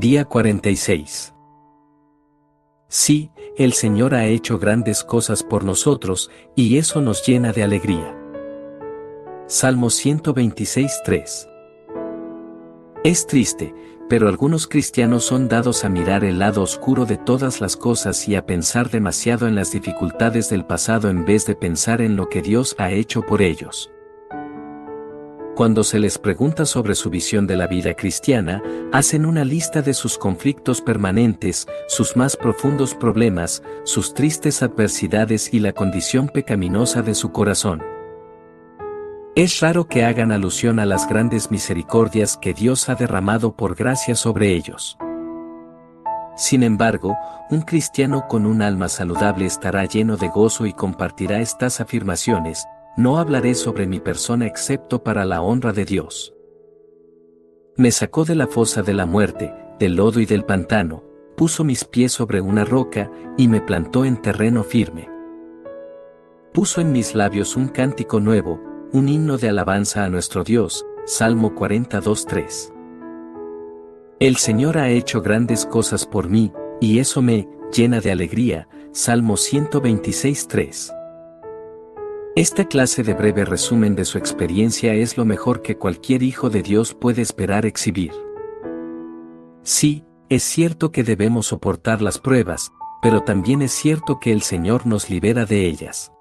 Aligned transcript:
Día 0.00 0.24
46. 0.24 1.34
Sí, 2.88 3.30
el 3.58 3.74
Señor 3.74 4.14
ha 4.14 4.24
hecho 4.24 4.58
grandes 4.58 5.04
cosas 5.04 5.42
por 5.42 5.62
nosotros, 5.62 6.30
y 6.56 6.78
eso 6.78 7.02
nos 7.02 7.26
llena 7.26 7.52
de 7.52 7.64
alegría. 7.64 8.16
Salmo 9.46 9.88
126.3. 9.88 11.48
Es 13.04 13.26
triste, 13.26 13.74
pero 14.08 14.28
algunos 14.28 14.66
cristianos 14.66 15.24
son 15.24 15.48
dados 15.48 15.84
a 15.84 15.90
mirar 15.90 16.24
el 16.24 16.38
lado 16.38 16.62
oscuro 16.62 17.04
de 17.04 17.18
todas 17.18 17.60
las 17.60 17.76
cosas 17.76 18.26
y 18.26 18.36
a 18.36 18.46
pensar 18.46 18.88
demasiado 18.88 19.48
en 19.48 19.54
las 19.54 19.70
dificultades 19.70 20.48
del 20.48 20.64
pasado 20.64 21.10
en 21.10 21.26
vez 21.26 21.44
de 21.44 21.56
pensar 21.56 22.00
en 22.00 22.16
lo 22.16 22.30
que 22.30 22.40
Dios 22.40 22.74
ha 22.78 22.90
hecho 22.90 23.20
por 23.20 23.42
ellos. 23.42 23.92
Cuando 25.60 25.84
se 25.84 25.98
les 25.98 26.16
pregunta 26.16 26.64
sobre 26.64 26.94
su 26.94 27.10
visión 27.10 27.46
de 27.46 27.54
la 27.54 27.66
vida 27.66 27.92
cristiana, 27.92 28.62
hacen 28.92 29.26
una 29.26 29.44
lista 29.44 29.82
de 29.82 29.92
sus 29.92 30.16
conflictos 30.16 30.80
permanentes, 30.80 31.66
sus 31.86 32.16
más 32.16 32.34
profundos 32.34 32.94
problemas, 32.94 33.62
sus 33.84 34.14
tristes 34.14 34.62
adversidades 34.62 35.52
y 35.52 35.60
la 35.60 35.74
condición 35.74 36.30
pecaminosa 36.30 37.02
de 37.02 37.14
su 37.14 37.30
corazón. 37.30 37.82
Es 39.36 39.60
raro 39.60 39.86
que 39.86 40.02
hagan 40.02 40.32
alusión 40.32 40.78
a 40.78 40.86
las 40.86 41.06
grandes 41.06 41.50
misericordias 41.50 42.38
que 42.38 42.54
Dios 42.54 42.88
ha 42.88 42.94
derramado 42.94 43.54
por 43.54 43.74
gracia 43.74 44.14
sobre 44.14 44.54
ellos. 44.54 44.96
Sin 46.38 46.62
embargo, 46.62 47.18
un 47.50 47.60
cristiano 47.60 48.28
con 48.28 48.46
un 48.46 48.62
alma 48.62 48.88
saludable 48.88 49.44
estará 49.44 49.84
lleno 49.84 50.16
de 50.16 50.28
gozo 50.28 50.64
y 50.64 50.72
compartirá 50.72 51.40
estas 51.40 51.82
afirmaciones, 51.82 52.64
no 53.00 53.18
hablaré 53.18 53.54
sobre 53.54 53.86
mi 53.86 53.98
persona 53.98 54.46
excepto 54.46 55.02
para 55.02 55.24
la 55.24 55.40
honra 55.40 55.72
de 55.72 55.86
Dios. 55.86 56.34
Me 57.76 57.92
sacó 57.92 58.26
de 58.26 58.34
la 58.34 58.46
fosa 58.46 58.82
de 58.82 58.92
la 58.92 59.06
muerte, 59.06 59.54
del 59.78 59.96
lodo 59.96 60.20
y 60.20 60.26
del 60.26 60.44
pantano, 60.44 61.02
puso 61.34 61.64
mis 61.64 61.84
pies 61.84 62.12
sobre 62.12 62.42
una 62.42 62.66
roca 62.66 63.10
y 63.38 63.48
me 63.48 63.62
plantó 63.62 64.04
en 64.04 64.20
terreno 64.20 64.64
firme. 64.64 65.08
Puso 66.52 66.82
en 66.82 66.92
mis 66.92 67.14
labios 67.14 67.56
un 67.56 67.68
cántico 67.68 68.20
nuevo, 68.20 68.60
un 68.92 69.08
himno 69.08 69.38
de 69.38 69.48
alabanza 69.48 70.04
a 70.04 70.10
nuestro 70.10 70.44
Dios, 70.44 70.84
Salmo 71.06 71.54
42.3. 71.54 72.74
El 74.18 74.36
Señor 74.36 74.76
ha 74.76 74.90
hecho 74.90 75.22
grandes 75.22 75.64
cosas 75.64 76.04
por 76.04 76.28
mí, 76.28 76.52
y 76.82 76.98
eso 76.98 77.22
me 77.22 77.48
llena 77.72 78.02
de 78.02 78.10
alegría, 78.10 78.68
Salmo 78.92 79.36
126.3. 79.36 80.99
Esta 82.36 82.64
clase 82.64 83.02
de 83.02 83.12
breve 83.12 83.44
resumen 83.44 83.96
de 83.96 84.04
su 84.04 84.16
experiencia 84.16 84.94
es 84.94 85.16
lo 85.16 85.24
mejor 85.24 85.62
que 85.62 85.76
cualquier 85.76 86.22
hijo 86.22 86.48
de 86.48 86.62
Dios 86.62 86.94
puede 86.94 87.22
esperar 87.22 87.66
exhibir. 87.66 88.12
Sí, 89.64 90.04
es 90.28 90.44
cierto 90.44 90.92
que 90.92 91.02
debemos 91.02 91.48
soportar 91.48 92.00
las 92.00 92.18
pruebas, 92.18 92.70
pero 93.02 93.24
también 93.24 93.62
es 93.62 93.72
cierto 93.72 94.20
que 94.20 94.30
el 94.30 94.42
Señor 94.42 94.86
nos 94.86 95.10
libera 95.10 95.44
de 95.44 95.66
ellas. 95.66 96.12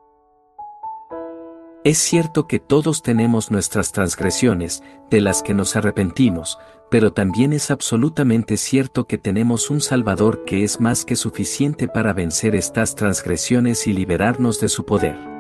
Es 1.84 2.00
cierto 2.00 2.48
que 2.48 2.60
todos 2.60 3.04
tenemos 3.04 3.52
nuestras 3.52 3.92
transgresiones, 3.92 4.82
de 5.12 5.22
las 5.22 5.44
que 5.44 5.54
nos 5.54 5.76
arrepentimos, 5.76 6.58
pero 6.90 7.14
también 7.14 7.54
es 7.54 7.70
absolutamente 7.70 8.58
cierto 8.58 9.06
que 9.06 9.20
tenemos 9.20 9.70
un 9.70 9.80
Salvador 9.80 10.44
que 10.44 10.64
es 10.64 10.82
más 10.82 11.06
que 11.06 11.16
suficiente 11.16 11.88
para 11.88 12.14
vencer 12.14 12.56
estas 12.56 12.96
transgresiones 12.96 13.86
y 13.86 13.94
liberarnos 13.94 14.60
de 14.60 14.70
su 14.70 14.86
poder. 14.86 15.39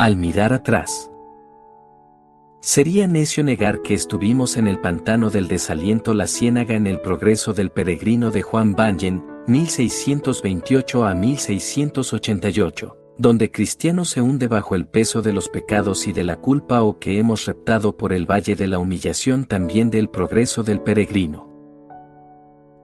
Al 0.00 0.16
mirar 0.16 0.54
atrás, 0.54 1.10
Sería 2.62 3.06
necio 3.06 3.44
negar 3.44 3.82
que 3.82 3.92
estuvimos 3.92 4.56
en 4.56 4.66
el 4.66 4.80
pantano 4.80 5.28
del 5.28 5.46
desaliento 5.46 6.14
La 6.14 6.26
Ciénaga 6.26 6.74
en 6.74 6.86
el 6.86 7.02
progreso 7.02 7.52
del 7.52 7.68
peregrino 7.68 8.30
de 8.30 8.40
Juan 8.40 8.74
Bangen, 8.74 9.22
1628 9.46 11.04
a 11.04 11.14
1688 11.14 12.96
donde 13.18 13.50
cristiano 13.50 14.06
se 14.06 14.22
hunde 14.22 14.48
bajo 14.48 14.74
el 14.74 14.86
peso 14.86 15.20
de 15.20 15.34
los 15.34 15.50
pecados 15.50 16.06
y 16.06 16.14
de 16.14 16.24
la 16.24 16.36
culpa 16.36 16.82
o 16.82 16.98
que 16.98 17.18
hemos 17.18 17.44
reptado 17.44 17.94
por 17.98 18.14
el 18.14 18.24
valle 18.24 18.56
de 18.56 18.68
la 18.68 18.78
humillación 18.78 19.44
también 19.44 19.90
del 19.90 20.08
progreso 20.08 20.62
del 20.62 20.80
peregrino. 20.80 21.46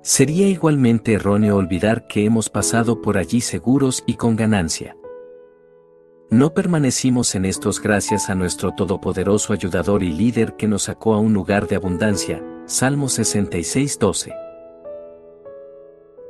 Sería 0.03 0.49
igualmente 0.49 1.15
erróneo 1.15 1.57
olvidar 1.57 2.09
que 2.09 2.27
hemos 2.27 2.51
pasado 2.51 3.01
por 3.01 3.17
allí 3.17 3.41
seguros 3.41 4.05
y 4.07 4.17
con 4.17 4.37
ganancia. 4.37 4.95
No 6.31 6.55
permanecimos 6.55 7.37
en 7.37 7.45
estos 7.45 7.81
gracias 7.81 8.31
a 8.31 8.35
nuestro 8.35 8.73
todopoderoso 8.73 9.53
ayudador 9.53 10.03
y 10.03 10.11
líder 10.11 10.57
que 10.57 10.67
nos 10.67 10.83
sacó 10.85 11.15
a 11.15 11.21
un 11.21 11.33
lugar 11.33 11.69
de 11.69 11.77
abundancia, 11.77 12.43
Salmo 12.67 13.09
66:12. 13.09 14.35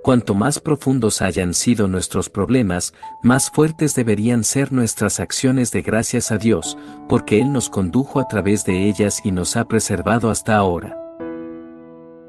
Cuanto 0.03 0.35
más 0.35 0.61
profundos 0.61 1.23
hayan 1.23 1.55
sido 1.55 1.89
nuestros 1.89 2.29
problemas, 2.29 2.93
más 3.23 3.51
fuertes 3.51 3.95
deberían 3.95 4.45
ser 4.45 4.71
nuestras 4.71 5.19
acciones 5.19 5.73
de 5.73 5.81
gracias 5.81 6.31
a 6.31 6.37
Dios, 6.37 6.77
porque 7.09 7.41
Él 7.41 7.51
nos 7.51 7.71
condujo 7.71 8.21
a 8.21 8.29
través 8.29 8.67
de 8.67 8.91
ellas 8.91 9.23
y 9.25 9.33
nos 9.33 9.57
ha 9.57 9.67
preservado 9.67 10.29
hasta 10.29 10.57
ahora. 10.57 11.06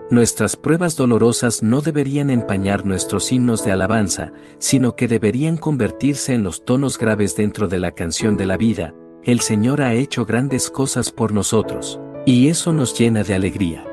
Nuestras 0.10 0.56
pruebas 0.56 0.96
dolorosas 0.96 1.62
no 1.62 1.82
deberían 1.82 2.30
empañar 2.30 2.86
nuestros 2.86 3.30
himnos 3.34 3.66
de 3.66 3.74
alabanza, 3.74 4.32
sino 4.58 4.96
que 4.96 5.10
deberían 5.10 5.58
convertirse 5.58 6.34
en 6.34 6.44
los 6.44 6.64
tonos 6.64 6.98
graves 6.98 7.36
dentro 7.36 7.68
de 7.68 7.80
la 7.80 7.92
canción 7.92 8.38
de 8.38 8.46
la 8.46 8.56
vida, 8.56 8.94
el 9.24 9.42
Señor 9.42 9.82
ha 9.82 9.94
hecho 9.94 10.26
grandes 10.26 10.70
cosas 10.70 11.12
por 11.12 11.34
nosotros, 11.34 12.00
y 12.26 12.48
eso 12.48 12.72
nos 12.72 12.98
llena 12.98 13.24
de 13.24 13.34
alegría. 13.34 13.86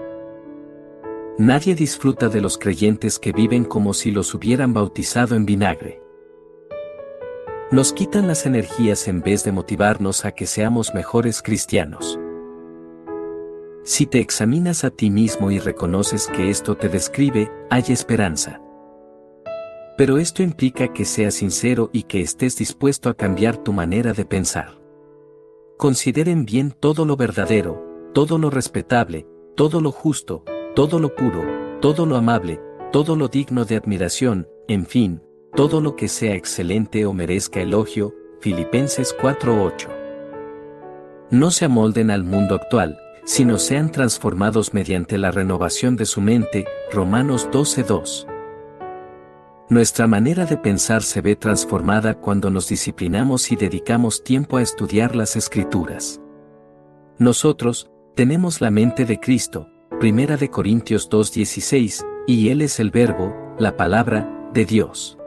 Nadie 1.36 1.74
disfruta 1.74 2.28
de 2.28 2.40
los 2.40 2.58
creyentes 2.58 3.18
que 3.18 3.32
viven 3.32 3.64
como 3.64 3.92
si 3.92 4.12
los 4.12 4.32
hubieran 4.34 4.72
bautizado 4.72 5.34
en 5.34 5.44
vinagre. 5.44 6.00
Nos 7.72 7.92
quitan 7.92 8.28
las 8.28 8.46
energías 8.46 9.08
en 9.08 9.20
vez 9.20 9.42
de 9.42 9.50
motivarnos 9.50 10.24
a 10.24 10.30
que 10.30 10.46
seamos 10.46 10.94
mejores 10.94 11.42
cristianos. 11.42 12.20
Si 13.86 14.06
te 14.06 14.18
examinas 14.18 14.82
a 14.82 14.90
ti 14.90 15.10
mismo 15.10 15.50
y 15.50 15.58
reconoces 15.58 16.28
que 16.28 16.48
esto 16.48 16.74
te 16.74 16.88
describe, 16.88 17.52
hay 17.68 17.84
esperanza. 17.88 18.62
Pero 19.98 20.16
esto 20.16 20.42
implica 20.42 20.90
que 20.90 21.04
seas 21.04 21.34
sincero 21.34 21.90
y 21.92 22.04
que 22.04 22.22
estés 22.22 22.56
dispuesto 22.56 23.10
a 23.10 23.14
cambiar 23.14 23.58
tu 23.58 23.74
manera 23.74 24.14
de 24.14 24.24
pensar. 24.24 24.80
Consideren 25.76 26.46
bien 26.46 26.70
todo 26.72 27.04
lo 27.04 27.16
verdadero, 27.16 28.10
todo 28.14 28.38
lo 28.38 28.48
respetable, 28.48 29.26
todo 29.54 29.82
lo 29.82 29.92
justo, 29.92 30.44
todo 30.74 30.98
lo 30.98 31.14
puro, 31.14 31.44
todo 31.82 32.06
lo 32.06 32.16
amable, 32.16 32.62
todo 32.90 33.16
lo 33.16 33.28
digno 33.28 33.66
de 33.66 33.76
admiración, 33.76 34.48
en 34.66 34.86
fin, 34.86 35.22
todo 35.54 35.82
lo 35.82 35.94
que 35.94 36.08
sea 36.08 36.34
excelente 36.34 37.04
o 37.04 37.12
merezca 37.12 37.60
elogio, 37.60 38.14
Filipenses 38.40 39.14
4:8. 39.20 39.88
No 41.30 41.50
se 41.50 41.66
amolden 41.66 42.10
al 42.10 42.24
mundo 42.24 42.54
actual, 42.54 42.98
sino 43.24 43.58
sean 43.58 43.90
transformados 43.90 44.74
mediante 44.74 45.18
la 45.18 45.30
renovación 45.30 45.96
de 45.96 46.06
su 46.06 46.20
mente, 46.20 46.66
Romanos 46.92 47.48
12:2. 47.50 48.26
Nuestra 49.70 50.06
manera 50.06 50.44
de 50.44 50.58
pensar 50.58 51.02
se 51.02 51.22
ve 51.22 51.36
transformada 51.36 52.20
cuando 52.20 52.50
nos 52.50 52.68
disciplinamos 52.68 53.50
y 53.50 53.56
dedicamos 53.56 54.22
tiempo 54.22 54.58
a 54.58 54.62
estudiar 54.62 55.16
las 55.16 55.36
escrituras. 55.36 56.20
Nosotros, 57.18 57.90
tenemos 58.14 58.60
la 58.60 58.70
mente 58.70 59.06
de 59.06 59.18
Cristo, 59.18 59.68
Primera 60.00 60.36
de 60.36 60.50
Corintios 60.50 61.08
2.16, 61.08 62.04
y 62.26 62.50
Él 62.50 62.60
es 62.60 62.78
el 62.78 62.90
Verbo, 62.90 63.34
la 63.58 63.76
palabra, 63.76 64.50
de 64.52 64.64
Dios. 64.66 65.18